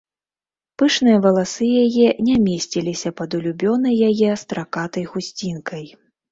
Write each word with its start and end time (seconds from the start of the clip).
Пышныя 0.81 1.17
валасы 1.25 1.67
яе 1.83 2.07
не 2.31 2.35
месціліся 2.47 3.09
пад 3.21 3.29
улюбёнай 3.41 3.95
яе 4.09 4.31
стракатай 4.47 5.09
хусцінкай. 5.15 5.85